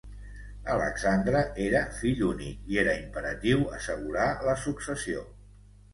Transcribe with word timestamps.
Alexandre 0.75 1.43
era 1.65 1.83
fill 1.99 2.25
únic 2.29 2.73
i 2.73 2.81
era 2.85 2.95
imperatiu 3.03 3.69
assegurar 3.81 4.29
la 4.49 4.57
successió. 4.63 5.27